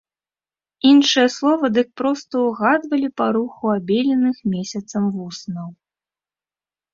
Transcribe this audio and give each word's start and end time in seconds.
Іншае 0.91 1.25
слова 1.33 1.69
дык 1.75 1.87
проста 2.01 2.33
ўгадвалі 2.45 3.09
па 3.21 3.27
руху 3.37 3.63
абеленых 3.75 4.41
месяцам 4.55 5.03
вуснаў. 5.19 5.69